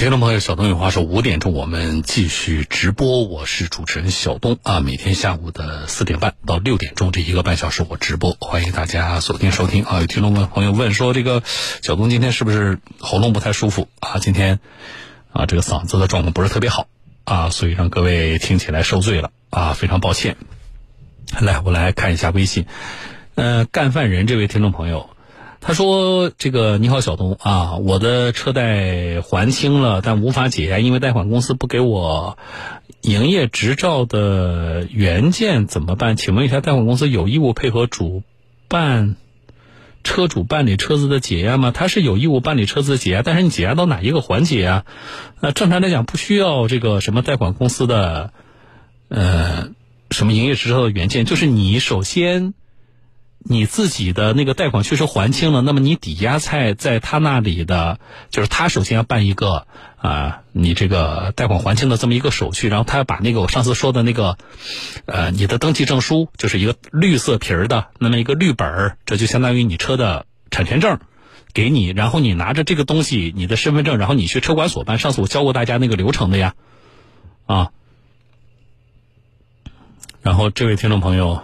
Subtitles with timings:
[0.00, 4.80] 听众朋友，小东有话说，五点钟我们继续直播，我是主持人小东啊。
[4.80, 10.00] 每天下午的四点半到六点钟这一个半小时我直播，欢迎大家锁定收听啊。
[10.00, 11.42] 有听众朋友问说，这个
[11.82, 14.18] 小东今天是不是喉咙不太舒服啊？
[14.18, 14.58] 今天
[15.34, 16.86] 啊，这个嗓子的状况不是特别好
[17.24, 20.38] 啊，所以让各位听起来受罪了啊，非常抱歉。
[21.40, 22.64] 来，我来看一下微信，
[23.34, 25.10] 呃，干饭人这位听众朋友。
[25.62, 32.38] 他说：“这个你好，小东啊，我的车贷还清了，但无法解押，因为贷款公司不给我
[33.02, 36.16] 营业执照的原件，怎么办？
[36.16, 38.22] 请问一下，贷款公司有义务配合主
[38.68, 39.16] 办
[40.02, 41.72] 车主办理车子的解押吗？
[41.72, 44.84] 他是有义务办理车子的解押，但是你解押到哪一个环节啊？
[45.40, 48.32] 那正常来讲，不需要这个什么贷款公司的
[49.08, 49.68] 呃
[50.10, 52.54] 什么营业执照的原件，就是你首先。”
[53.42, 57.98] 你自己的那个贷款确实还清了，那么你抵押在在他那里的，
[58.30, 64.36] 就是他首先要办一个啊，你这个贷款还清的这么一个手续，然后他要把那个我上次说的那个，
[65.06, 71.00] 呃，你的登记证书，就是一个绿色皮儿的那么一个绿本儿，这就相当于你车的产权证，
[71.54, 74.98] 给你，然后你拿着这个东西，你的身份证，然后你去车管所办。
[74.98, 76.54] 上次我教过大家那个流程的呀，
[77.46, 77.70] 啊，
[80.20, 81.40] 然后这位听众朋友。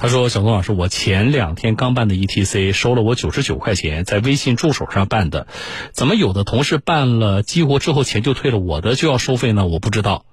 [0.00, 5.48] 他说：“小东老师，我前两天刚办的 ETC 收了我九十九块钱，在微信助手上办的，
[5.92, 9.66] 怎么有的同事办了激活之后钱就退了，我的就要收费呢？
[9.66, 10.24] 我不知道，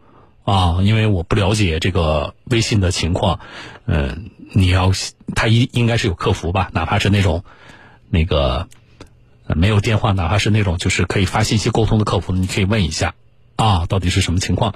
[0.43, 3.39] 啊，因为我不了解这个微信的情况。
[3.87, 4.91] 嗯，你要
[5.33, 6.69] 他应应该是有客服吧？
[6.71, 7.43] 哪怕是那种
[8.11, 8.67] 那个
[9.47, 13.15] 没有电话，哪怕是那种就是可以发信息沟通的客服，你可以问一下
[13.55, 14.75] 啊，到底是什么情况？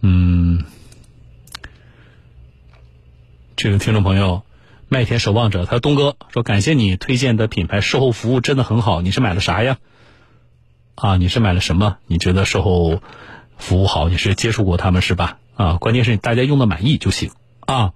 [0.00, 0.64] 嗯。”
[3.62, 4.42] 这个听众朋友，
[4.88, 9.02] 麦田守望者，他说：“东哥说，感谢你推荐的品牌售后服务真的很好。
[9.02, 9.78] 你是买了啥呀？
[10.96, 11.98] 啊，你是买了什么？
[12.08, 13.00] 你觉得售后
[13.58, 14.08] 服务好？
[14.08, 15.38] 你是接触过他们是吧？
[15.54, 17.30] 啊，关键是大家用的满意就行
[17.60, 17.92] 啊。”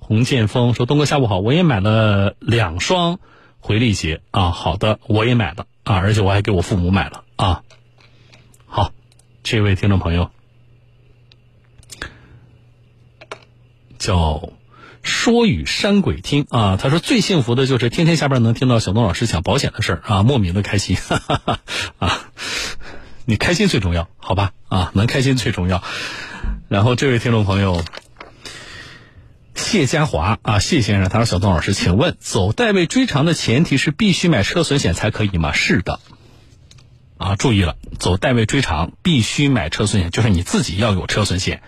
[0.00, 3.20] 洪建峰说：“东哥下午好，我也买了两双
[3.60, 4.50] 回力鞋啊。
[4.50, 7.62] 好的，我也买了啊，而且我还给我父母买了啊。
[8.66, 8.90] 好，
[9.44, 10.32] 这位听众朋友。”
[14.04, 14.50] 叫
[15.02, 21.60] 说与山鬼听啊，他说最幸福的就是天天下班能听到小东老师讲保险的事儿啊，莫名的开心哈哈
[21.98, 22.20] 啊，
[23.24, 25.82] 你开心最重要，好吧啊，能开心最重要。
[26.68, 27.82] 然后这位听众朋友
[29.54, 35.54] 谢家华啊，谢先生，他说小东老师，请问走代位追偿的前提是必须买车损险才可以吗？
[35.54, 36.00] 是的，
[37.16, 41.62] 啊，注意了，走代位追偿必须买车损险，就是你自己要有车损险。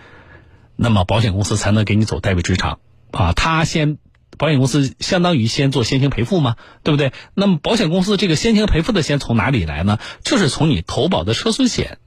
[0.77, 2.79] 那么保险公司才能给你走代位追偿，
[3.11, 3.99] 啊，他先，
[4.39, 7.13] 保险公司相当于先做先行赔付嘛，对不对？
[7.35, 9.99] 那么保险公司这个先行赔付的先从哪里来呢？
[10.23, 11.99] 就是从你投保的车损险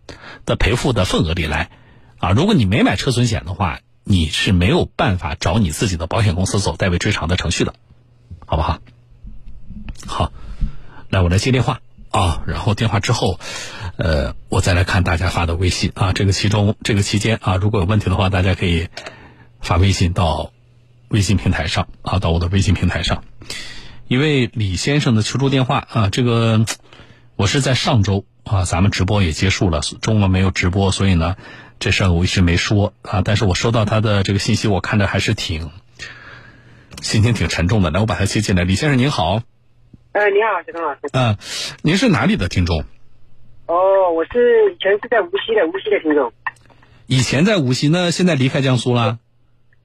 [0.46, 1.72] 的赔付的份额里来，
[2.19, 7.74] 啊，如果你没买车损险的话，你是没有办法找你自己的保险公司走代位追偿的程序的，
[8.46, 8.80] 好不好？
[10.06, 10.31] 好，
[11.09, 11.81] 来，我来接电话
[12.12, 13.40] 啊，然后电话之后。
[14.02, 18.88] 呃，我再来看大家发的微信啊，这个其中这个期间啊，如果有问题的话，大家可以
[19.59, 20.53] 发微信到
[21.09, 23.25] 微信平台上啊，到我的微信平台上。
[24.08, 26.66] 一位李先生的求助电话啊，这个
[27.36, 31.36] 我是在上周啊，咱们直播也结束了，中午没有直播，所以呢，
[31.78, 33.22] 这事儿我一直没说啊。
[33.22, 35.72] 但是我收到他的这个信息，我看着还是挺
[37.02, 37.92] 心情挺沉重的。
[37.92, 38.64] 来，我把他接进来。
[38.64, 39.42] 李先生您好。
[40.12, 41.02] 哎，你好，小东老师。
[41.14, 41.38] 嗯，
[41.84, 42.84] 您是哪里的听众？
[43.68, 46.34] 哦，我是以前是在无锡的，无锡的听众。
[47.06, 49.19] 以前在无锡，那现在离开江苏了？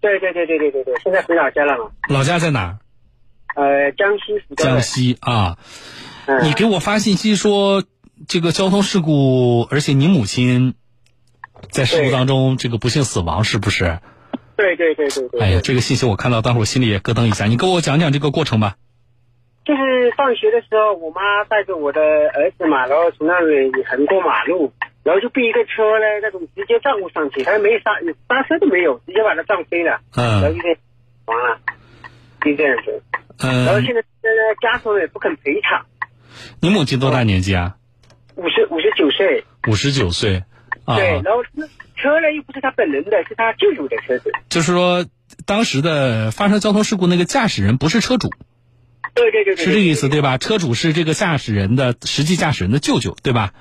[0.00, 1.90] 对对对对对对对，现在回老家了嘛。
[2.08, 2.78] 老家在哪儿？
[3.54, 5.58] 呃，江西福江西啊，
[6.42, 7.84] 你给我发信息说
[8.26, 10.74] 这个交通事故，而且你母亲
[11.70, 14.00] 在事故当中这个不幸死亡，是不是？
[14.56, 15.40] 对对对对对。
[15.40, 17.44] 哎呀，这个信息我看到，当时我心里也咯噔一下。
[17.44, 18.76] 你给我讲讲这个过程吧。
[19.64, 24.72] 就是放学的时候，我妈带着我的儿子嘛，然后从那里横过马路，
[25.02, 27.92] 然后就被一个车呢那种直接撞上去，他没刹
[28.28, 30.68] 刹车都没有，直接把他撞飞了，嗯，然后就
[31.24, 31.58] 完了，
[32.42, 33.02] 就这样子，
[33.38, 35.86] 嗯，然后现在现在家属也不肯赔偿。
[36.60, 37.76] 你母亲多大年纪啊？
[38.36, 39.44] 五十五十九岁。
[39.68, 40.42] 五十九岁。
[40.86, 41.42] 对，然后
[41.96, 44.30] 车呢又不是他本人的，是他舅舅的车子。
[44.50, 45.06] 就是说，
[45.46, 48.28] 当时的发生交通事故那个驾驶人不是车主。
[49.14, 50.38] 对对对，是这个意思对吧？
[50.38, 53.54] 车主是这个驾驶人的实际驾驶人的舅舅对吧？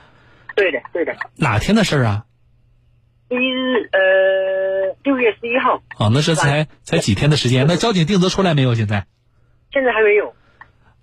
[0.55, 1.15] 对的对的。
[1.35, 2.25] 哪天的事儿啊？
[3.29, 5.81] 十一日，呃，六月十一号。
[5.97, 7.65] 哦，那是才才几天的时间。
[7.67, 8.75] 那交警定责出来没有？
[8.75, 9.07] 现在？
[9.71, 10.35] 现在还没有。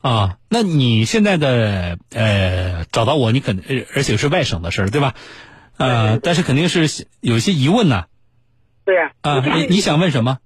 [0.01, 5.15] 啊，那你现在的呃找到我，你肯而而且是外省的事儿，对吧？
[5.77, 8.05] 呃，但是肯定是有一些疑问呢。
[8.85, 9.13] 对呀。
[9.23, 10.39] 啊，你你想问什么？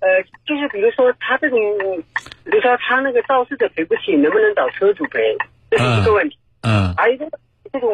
[0.00, 0.08] 呃，
[0.46, 1.58] 就是比如说他这种，
[2.44, 5.36] 比如说他那个肇事者赔不起，能不能找车主赔？
[5.70, 6.38] 这是一个问题。
[6.62, 6.94] 嗯。
[6.96, 7.26] 还有一个，
[7.72, 7.90] 这种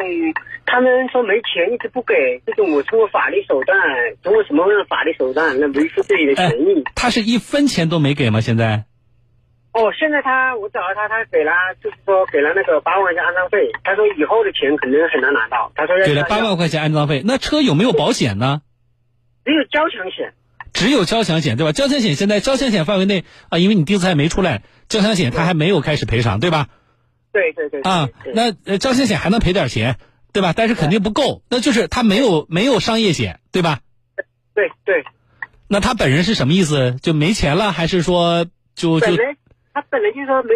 [0.67, 2.15] 他们说没钱一直不给，
[2.45, 3.79] 这种我通过法律手段，
[4.23, 6.85] 通过什么样的法律手段来维护自己的权益？
[6.95, 8.41] 他是一分钱都没给吗？
[8.41, 8.85] 现在？
[9.73, 13.71] 哦，现在他我找到他，他给了，就是说给了那个八万块钱安葬费。
[13.85, 15.71] 他说以后的钱可能很难拿到。
[15.77, 18.63] 他说给了八万块钱安葬费，那车有没有保险呢？
[19.45, 20.35] 只有交强险。
[20.81, 21.73] 只有交强险对吧？
[21.73, 26.69] 交强险现在交强险范围内啊，因为你定责还没出来，交强险它还没有开始赔偿对吧？
[27.33, 27.83] 对对对。
[27.83, 29.97] 啊，那呃交强险还能赔点钱
[30.33, 30.55] 对吧？
[30.57, 33.81] 但是肯定不够，那就是他没有没有商业险对吧？
[34.55, 35.05] 对对。
[35.69, 36.97] 那他本人是什么意思？
[37.03, 39.07] 就没钱了，还是说就就？
[39.75, 40.55] 他本来就说没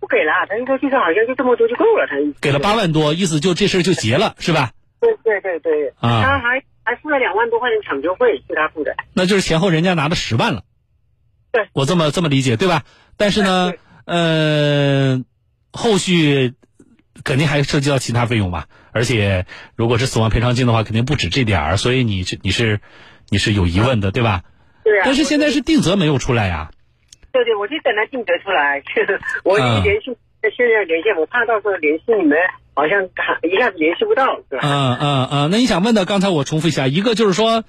[0.00, 4.72] 不给了，他就说就是好像就这么多就够了，他给了八万多，意思就这事就结了，是吧？
[5.00, 8.94] 对对对对，啊，他还还付了两万多块钱抢救费，是他付的。
[9.14, 10.62] 那就是前后人家拿了十万了。
[11.50, 12.82] 对，我这么这么理解对吧？
[13.16, 13.72] 但是呢，
[14.04, 15.24] 呃，
[15.72, 16.54] 后续
[17.22, 19.46] 肯定还涉及到其他费用吧，而且
[19.76, 22.80] 如果是死亡赔偿金的话，肯定不止这点儿，所以你是你是
[23.28, 24.42] 你是有疑问的对吧？
[24.82, 25.02] 对啊。
[25.04, 26.70] 但是现在是定责没有出来呀。
[27.32, 28.82] 对对，我就等他定责出来。
[29.44, 30.00] 我一联
[30.50, 32.38] 系，现在联系，我怕到时候联系你们，
[32.74, 33.04] 好像
[33.42, 34.60] 一下子联系不到，是吧？
[34.62, 37.64] 嗯嗯嗯，那你想问的，刚才我重复一下，一个就是说，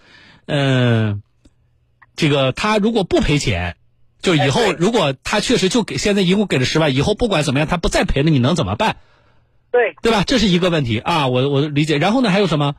[0.46, 1.22] 嗯，
[2.16, 3.76] 这个他如果不赔钱，
[4.22, 8.98] 就以后如果他确实就给现在一共给了十万，以后不管怎么样他不再赔了，你能怎么办？
[9.72, 10.24] 对，对吧？
[10.26, 11.98] 这是一个问题啊，我我理解。
[11.98, 12.76] 然后呢，还有什么？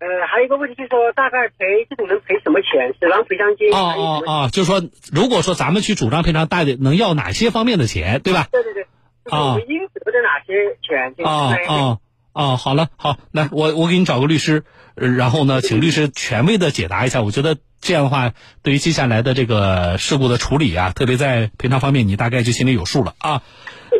[0.00, 2.94] 呃，还有一个问题就是说，大概赔这种能赔什么钱？
[3.00, 3.72] 死亡赔偿金？
[3.72, 4.80] 哦哦哦，就是说，
[5.12, 8.46] 如果说咱们去主张赔偿，大概能要哪些方面的钱，对吧？
[8.52, 8.86] 对对对。
[9.24, 9.58] 啊。
[9.68, 11.14] 应得的哪些钱？
[11.26, 11.98] 啊啊
[12.32, 12.56] 啊！
[12.56, 14.62] 好了，好，来，我我给你找个律师，
[14.94, 17.22] 然后呢，请律师权威的解答一下。
[17.22, 23.42] 我觉得这样的话，对于接下来的这个事故的处理啊，特别在赔偿方面，你大概就心里有数了啊。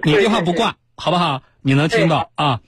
[0.05, 1.43] 你电话不挂，好不好？
[1.63, 2.61] 你能听到啊？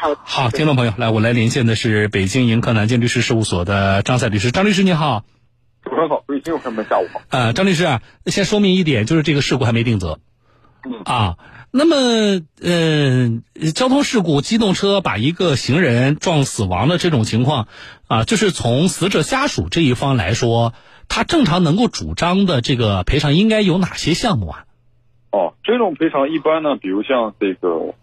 [0.00, 4.50] 好，好，听众朋友，来，我来连线的是北京盈科南京律师事务所的张赛律师。
[4.50, 5.24] 张律师你好，
[5.82, 7.22] 主持人好，各位听众朋友们下午好。
[7.30, 10.20] 呃，张律师啊，先说明一点，就是这个事故还没定责。
[10.84, 11.38] 嗯啊，
[11.70, 17.66] 那么呃，交通事故，机动车把一个行人撞死亡的这种情况
[18.08, 20.74] 啊，就是从死者家属这一方来说，
[21.08, 24.64] 他正常能够主张的这个赔偿应该有哪些项目啊？
[25.32, 27.94] 哦，这种赔偿一般呢，比如像这个。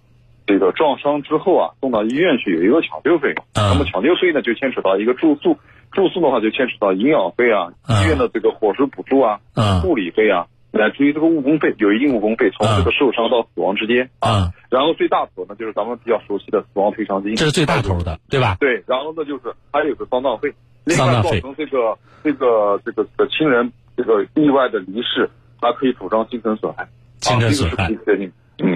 [0.47, 5.57] 这个撞伤之后啊，送到医院去有一个抢救费用，那么抢救费呢就牵扯到一个住宿，
[5.91, 9.39] 住宿的话就牵扯到营养费啊，医院的这个伙食补助啊，
[9.81, 18.55] 护理费啊，乃至于这个误工费，有一定误工费，从这个受伤到死亡之间啊，然后最大头呢就是咱们比较熟悉的死亡赔偿金，这是最大头的，对吧？
[18.59, 20.53] 对，然后呢就是还有个丧葬费，
[20.83, 25.27] 另外造成这个这个这个的亲人这个意外的离世，
[25.59, 26.87] 还可以主张精神损害，
[27.19, 27.89] 精神损害。
[27.89, 28.31] 嗯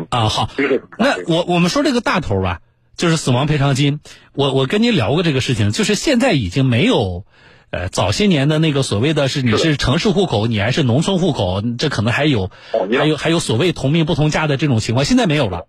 [0.10, 0.50] 啊好，
[0.98, 2.62] 那我我们说这个大头吧，
[2.98, 4.00] 就是死亡赔偿金。
[4.34, 7.26] 我我跟您聊过这个事情，就是现在已经没有，
[7.70, 15.68] 呃，早些年的那个所谓的是你是城市户口，你还是农村户口，这可能还有，还有还有所谓同命不同价的这种情况，现在没有了，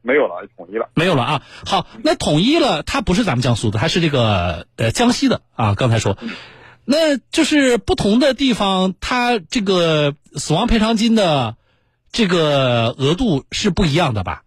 [0.00, 1.42] 没有了，统一了，没有了啊。
[1.66, 5.74] 好，那统一了，它不是咱们江苏的，它是这个呃江西的啊。
[5.74, 6.16] 刚才说，
[6.86, 11.56] 那就是不同的地方，它这个死亡赔偿金的。
[12.12, 14.42] 这个额度是不一样的吧？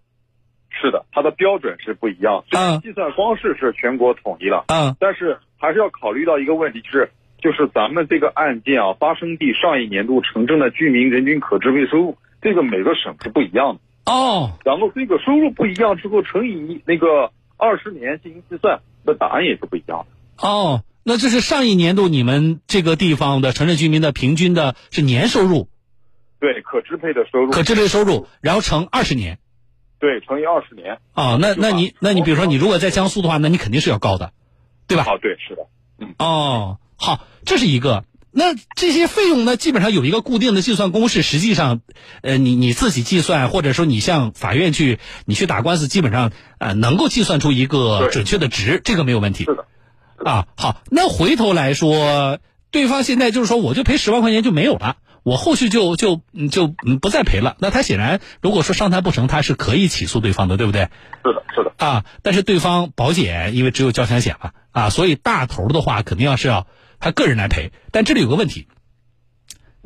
[0.70, 2.44] 是的，它的标准是不一样。
[2.52, 4.66] 嗯，计算方式是全国统一了。
[4.68, 7.10] 嗯，但是还是要考虑到一个问题，就是
[7.42, 14.12] 就是咱们这个案件啊，发生地上一年度城镇的居民人均可支配收入，这个每个省是不一样的。
[14.12, 20.48] 哦，然后这个收入不一样之后，乘以那个二十年进行计算，那答案也是不一样的。
[20.48, 25.68] 哦，那这是上一年度你们这个地方的城镇居民的平均的是年收入。
[26.46, 29.40] 对可支配的收入，可支配收入，然后乘二十年，
[29.98, 31.00] 对，乘以二十年。
[31.14, 34.32] 啊，那那你那你比如说你如果在江苏的话，那你肯定是要高的，
[34.86, 35.06] 对吧？
[35.08, 35.66] 哦，对，是的，
[35.98, 36.14] 嗯。
[36.20, 38.06] 哦，好，这是一个。
[38.30, 41.82] 那这些费用呢，基本上有一个固定的计算公式，实际上，
[42.22, 49.46] 呃，你你自己计算，或者说你向法院去，你去打官司，基本上呃能够计算出一个准确的值，这个没有问题。
[49.46, 49.66] 是的。
[50.24, 52.38] 啊，好，那回头来说，
[52.70, 54.98] 对方现在就是说，我就赔十万块钱就没有了。
[55.26, 56.68] 我后续就就就
[57.02, 57.56] 不再赔了。
[57.58, 60.82] 那他显然，如果说上谈不成，他是可以起诉对方的，对不对？
[61.24, 61.74] 是的，是的。
[61.84, 66.68] 啊，但是对方保险因为只有交强险嘛，啊，所以大头的话肯定要是要
[67.00, 67.72] 他个人来赔。
[67.92, 68.68] 但这里有个问题，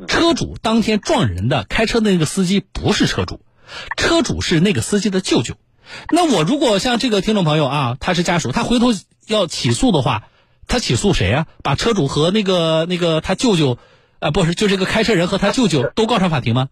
[0.07, 3.39] 车主当天撞人的开车的那个司机不是车主，
[3.95, 5.55] 车主是那个司机的舅舅。
[6.09, 8.87] 那我如果像这个听众朋友啊，他是家属，他回头
[9.25, 10.25] 要起诉的话，
[10.67, 11.47] 他起诉谁啊？
[11.63, 13.77] 把车主和那个那个他舅舅，
[14.19, 16.69] 啊，不是，就这个开车人和他舅舅都告上法庭吗？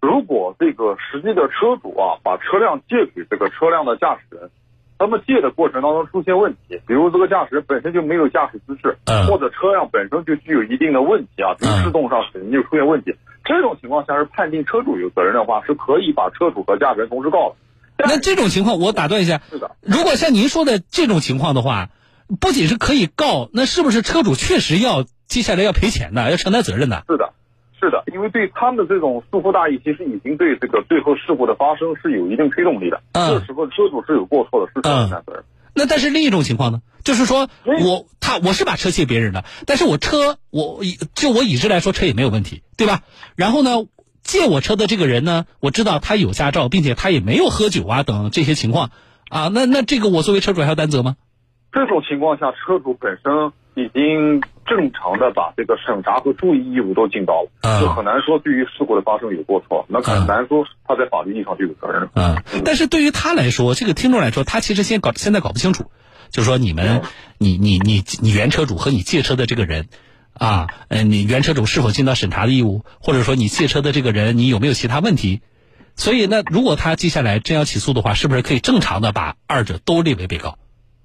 [0.00, 4.50] 如果这个实际的车主啊，把车辆借给这个车辆的驾驶人。
[4.96, 8.96] 那么借的过程当中出现问题，比如这个驾驶人本身就没有驾驶资质，
[9.28, 13.12] 或者车辆本身就具有一定的问题啊，比如制动上肯定就出现问题。
[13.44, 17.56] 这种情况下是判定车主有责任的话，是可以把车主和驾驶人同时告的。
[17.98, 21.90] 那这种情况，我打断一下，是的，如果像您说的这种情况的话，
[22.40, 27.04] 不仅是可以告，那是不是车主确实要接下来要赔钱的，要承担责任的？
[27.08, 27.32] 是的。
[27.80, 33.02] 是的，因为对他们的这种疏忽大意，其实已经对这个最后事故的发生是有一定推动力的。
[33.12, 35.44] 嗯，这时候车主是有过错的，是承担责任。
[35.74, 40.80] 那但是另一种情况呢，就是说我他我是把车借别人的，但是我车我
[41.14, 43.02] 就我已知来说车也没有问题，对吧？
[43.36, 43.84] 然后呢，
[44.22, 48.92] 借我车的这个人呢，我知道他有驾照，并且他也没有喝酒啊等这些情况
[49.28, 51.16] 啊，那那这个我作为车主还要担责吗？
[51.70, 54.40] 这种情况下，车主本身已经。
[54.64, 62.08] 正常的把这个审查和注意义务都尽到了，就很难说对于事故的发生有过错，那很难说他在法律意义上就有责任。
[62.14, 65.90] 嗯，但是对于他来说，这个听众来说，他其实现搞现在搞不清楚，
[66.30, 67.02] 就是说你们，
[67.38, 69.88] 你你你你原车主和你借车的这个人，
[70.32, 75.42] 啊，嗯，你原车主是否尽到审查的义务，或者说你借车的这个人你有没有其他问题？
[75.96, 80.58] 所以那如果他接下来真要起诉的话，是不是可以正常的把二者都列为被告？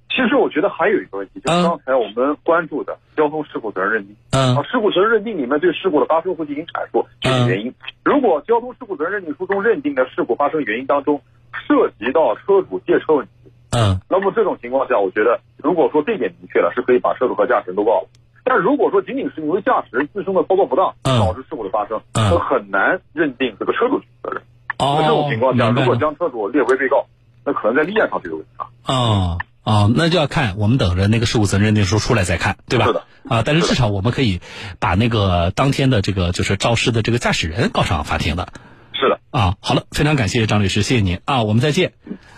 [0.10, 4.16] 其实我觉得还有一个问题，就是刚才我们关注的交通事故责任认定。
[4.32, 7.74] 嗯，啊，事故责任认定里面对事故的发生会进行阐述具体原因。
[8.04, 11.22] 如果交通事故责任认定书中认定的事故发生原因当中
[11.54, 18.08] 涉及到车主借车问题，嗯，那么这种情况下，我觉得如果说这点明确了，是可以把车主和驾驶人都告了。
[18.44, 24.42] 但如果说仅仅是因为驾驶人自身的操作不当导致事故的发生，那很难认定这个车主责任。
[24.80, 27.06] 哦，那这种情况下，如果将车主列为被告，
[27.46, 28.66] 那可能在立案上就有问题了。
[28.92, 29.38] 啊。
[29.70, 32.88] 啊，那就要看我们等着那个事故责任认定书出来再看，对吧？
[32.88, 33.04] 是的。
[33.28, 34.42] 啊，但是至少我们可以
[34.80, 38.52] 把那个当天的这个就是肇事的这个驾驶人告上法庭的。
[38.94, 39.20] 是的。
[39.30, 41.94] 啊，好了，非常感谢张律师，谢谢您啊，我们再见。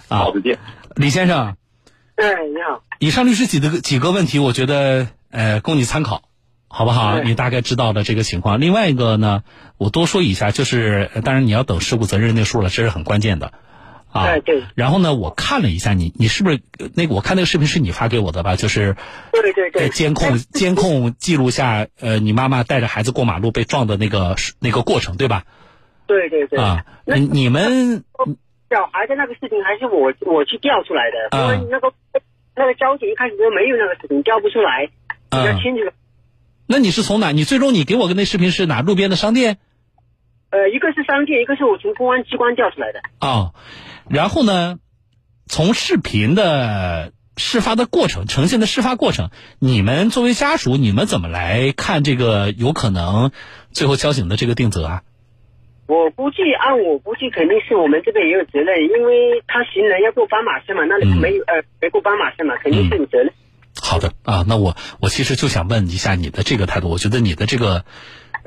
[0.10, 0.60] 好，再见。
[0.96, 1.56] 李先生。
[2.16, 2.84] 哎，你好。
[3.00, 6.24] 以上律师几个几个问题，我觉得呃供你参考，
[6.68, 7.20] 好不好？
[7.20, 8.60] 你大概知道了这个情况。
[8.60, 9.44] 另外一个呢，
[9.78, 13.54] 我多说一下，就是当然你要等事故责任认定书了，这是很关键的。
[14.12, 14.63] 啊，对。
[14.75, 16.60] 然后呢，我看了一下你，你是不是
[16.96, 17.15] 那个？
[17.15, 18.56] 我看那个视频是你发给我的吧？
[18.56, 18.96] 就是，
[19.32, 19.89] 对对对。
[19.89, 25.44] 监控监控记录下，呃，你妈妈带着孩子过马路被撞的那个那个过程，对吧？
[26.08, 26.60] 对对对。
[26.60, 28.03] 啊，你你们
[28.70, 31.94] 小孩的那个视频还是我我去调出来的，因为那个
[32.56, 34.88] 那个交警一开始说没有那个视频，调不出来，
[35.30, 35.91] 比较清楚。
[36.68, 37.32] 那你是从哪？
[37.32, 38.82] 你最终你给我的那视频是哪？
[38.82, 39.58] 路边的商店？
[40.51, 43.01] 呃，一个是商店，一个是我从公安机关调出来的。
[43.20, 43.55] 哦。
[44.10, 44.77] 然后呢，
[45.48, 49.29] 从视频的事发的过程呈现的事发过程，
[49.60, 53.31] 你们作为家属，你们怎么来看这个有可能
[53.72, 55.03] 最后交警的这个定责啊？
[55.88, 63.34] 我估计，按我估计，肯定是我们这边也有责任，因为他行人要过斑马线嘛，那里没有呃没过斑马线嘛，肯定是有责任。
[63.81, 67.84] 好的啊，那我我其实就想问一下你的这个态度，我觉得你的这个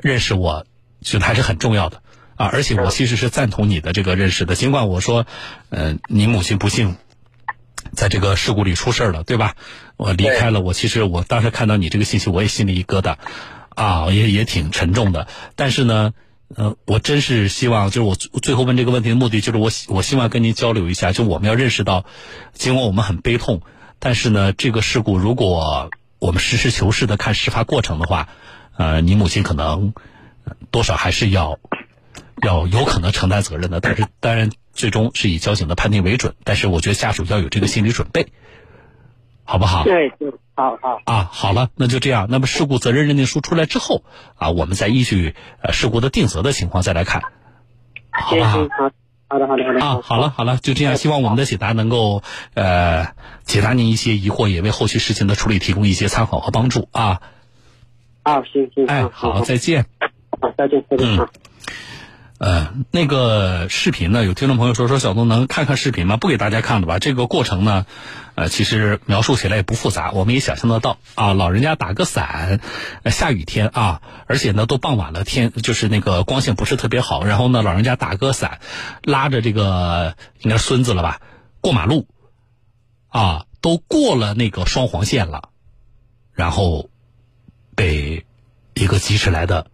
[0.01, 0.65] 认识，我
[1.05, 2.01] 觉得还是很重要的。
[2.35, 5.25] 啊，而且我其实是赞同你的这个认识的，尽管我说，
[5.69, 6.97] 呃，你母亲不幸
[7.93, 9.55] 在这个事故里出事了，对吧？
[9.95, 13.15] 我离开了，我其实我当时看到你这个信息，我也心里一疙瘩，
[13.69, 15.29] 啊，也也挺沉重的。
[15.55, 16.13] 但是呢，
[16.53, 22.05] 呃，我真是希望，就是我最后问这个问题的目的，就是我我希望跟您交流一下，就我们要认识到，
[22.51, 23.61] 尽管我们很悲痛，
[23.99, 28.27] 但是呢，这个事故如果我们实事求是的看事发过程的话，
[28.75, 29.93] 呃，你母亲可能
[30.71, 31.59] 多少还是要。
[32.43, 36.35] 要有可能承担责任的，但是 当然最终是以交警的判定为准。
[36.43, 38.27] 但是我觉得家属要有这个心理准备，
[39.45, 39.83] 好不好？
[39.85, 40.11] 对，
[40.53, 42.27] 好好啊，好了，那就这样。
[42.29, 44.03] 那么事故责任认定书出来之后
[44.35, 47.23] 啊，我们再依据呃事故的定责的情况再来看，
[48.11, 48.59] 好不好？
[49.29, 50.97] 好的，好的，好的啊，好了，好了，就这样。
[50.97, 52.21] 希望我们的解答能够
[52.53, 53.07] 呃
[53.43, 57.21] 解答您一些疑惑，也为后续事情的处理提供一些参考和帮助啊。
[58.23, 59.85] 啊，行行，哎，好，再见。
[60.45, 61.27] 好，再见，再见。
[62.37, 64.23] 呃，那个视频呢？
[64.23, 66.17] 有听众朋友说说小东能看看视频吗？
[66.17, 66.99] 不给大家看了吧？
[66.99, 67.87] 这个过程呢，
[68.35, 71.33] 呃，其实描述起来也不复杂，我们也想象得到啊。
[71.33, 72.59] 老人家打个伞，
[73.05, 77.23] 下雨天啊，而且呢都傍晚了，天就是那个光线不是特别好。
[77.23, 78.59] 然后呢，老人家打个伞，
[79.01, 81.21] 拉着这个应该孙子了吧，
[81.59, 82.05] 过马路，
[83.09, 83.45] 啊。
[83.61, 85.49] 都过了那个双黄线了，
[86.33, 86.91] 然后
[87.75, 88.23] 被
[88.75, 89.71] 一个疾驰来的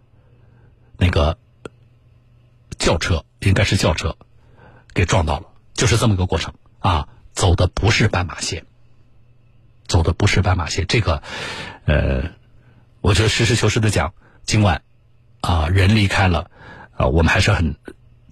[1.02, 1.40] 那个
[2.78, 4.16] 轿车，应该是轿车，
[4.94, 8.66] 给撞到了，就是这么个过程啊，走的不是斑马线，
[9.88, 11.24] 走的不是斑马线，这个
[11.86, 12.32] 呃，
[13.02, 14.14] 我觉得实事求是的讲，
[14.46, 14.84] 尽管
[15.42, 16.52] 啊人离开了，
[16.96, 17.76] 啊我们还是很。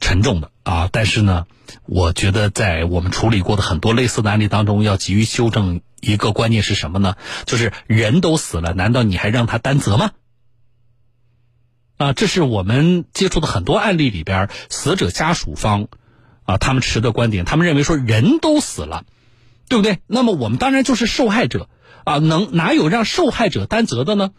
[0.02, 1.46] 沉重的啊，但是呢，
[1.84, 7.18] 我觉得在我们处理过的很多类似的案例当中，要急于修正一个观念是什么呢？
[7.46, 10.12] 就是人都死了，难道你还让他担责吗？
[12.00, 15.90] 啊，这是我们接触的很多案例里边，死者家属方
[16.46, 19.04] 啊，他们持的观点，他们认为说人都死了，
[19.68, 20.00] 对不对？
[20.08, 21.68] 那么我们当然就是受害者
[22.06, 24.32] 啊，能哪有让受害者担责的呢？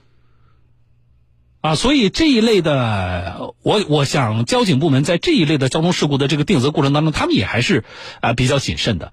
[1.60, 7.84] 啊，所以这一类的，我我想交警部门在这一类的交通事故的这个定责过程当中，他们也还是
[8.22, 9.12] 啊比较谨慎的，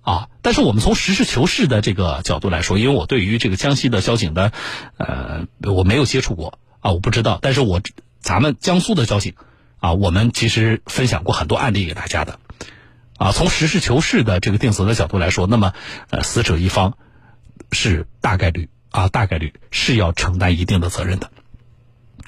[0.00, 4.50] 啊，但是我们从实事求是的这个角度来说，因为我对于这个江西的交警的，
[4.96, 7.80] 呃，我没有接触过啊，我不知道，但是我
[8.20, 9.34] 咱们江苏的交警
[9.78, 12.38] 啊，我们其实分享过很多案例给大家的，
[13.16, 15.72] 啊，从实事求是的这个定责的角度来说，那么
[16.10, 16.98] 呃，死者一方
[17.72, 21.30] 是大概率啊，大概率是要承担一定的责任的。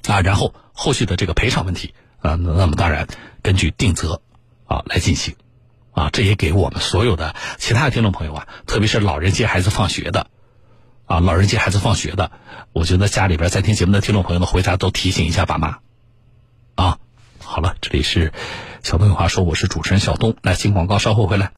[0.09, 3.07] 啊，然后后续的这个赔偿问题啊，那么当然
[3.43, 4.23] 根据定责
[4.65, 5.35] 啊来进行，
[5.93, 10.29] 啊，这也给我们所有的其他的听众朋友啊，特别是老人接孩子放学的，
[11.07, 12.33] 啊，老人接孩子放学的，
[12.73, 15.79] 我觉得家里边在听节目的听众朋友们回家都提醒一下爸妈，
[16.75, 16.99] 啊，
[17.43, 18.33] 好了，这里是
[18.83, 21.53] 小东有话说，我是主持人小东，来新广告，稍后回来。